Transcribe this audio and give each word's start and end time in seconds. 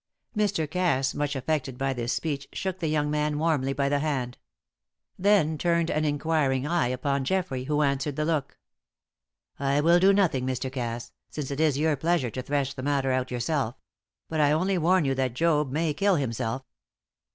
Mr. 0.35 0.67
Cass, 0.67 1.13
much 1.13 1.35
affected 1.35 1.77
by 1.77 1.93
this 1.93 2.11
speech, 2.11 2.47
shook 2.53 2.79
the 2.79 2.87
young 2.87 3.11
man 3.11 3.37
warmly 3.37 3.71
by 3.71 3.87
the 3.87 3.99
hand; 3.99 4.35
then 5.19 5.59
turned 5.59 5.91
an 5.91 6.05
inquiring 6.05 6.65
eye 6.65 6.87
upon 6.87 7.23
Geoffrey, 7.23 7.65
who 7.65 7.83
answered 7.83 8.15
the 8.15 8.25
look. 8.25 8.57
"I 9.59 9.79
will 9.79 9.99
do 9.99 10.11
nothing, 10.11 10.43
Mr. 10.47 10.71
Cass, 10.71 11.11
since 11.29 11.51
it 11.51 11.59
is 11.59 11.77
your 11.77 11.95
pleasure 11.97 12.31
to 12.31 12.41
thresh 12.41 12.73
the 12.73 12.81
matter 12.81 13.11
out 13.11 13.29
yourself. 13.29 13.75
But 14.27 14.39
I 14.39 14.51
only 14.51 14.79
warn 14.79 15.05
you 15.05 15.13
that 15.13 15.35
Job 15.35 15.71
may 15.71 15.93
kill 15.93 16.15
himself." 16.15 16.63